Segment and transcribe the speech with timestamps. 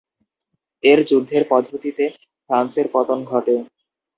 [0.83, 2.05] এর যুদ্ধের পদ্ধতিতে
[2.49, 3.55] ফ্রান্সের পতন ঘটে।